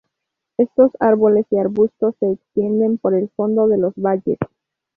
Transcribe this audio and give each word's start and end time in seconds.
Estos 0.57 0.89
árboles 0.99 1.45
y 1.51 1.59
arbustos 1.59 2.15
se 2.19 2.31
extienden 2.31 2.97
por 2.97 3.13
el 3.13 3.29
fondo 3.37 3.67
de 3.67 3.77
los 3.77 3.93
valles. 3.95 4.39